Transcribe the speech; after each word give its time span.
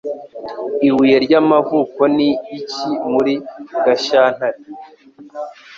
Ibuye 0.87 1.15
ry'amavuko 1.25 2.01
ni 2.15 2.29
iki 2.57 2.89
muri 3.11 3.33
Gashyantare? 3.83 4.59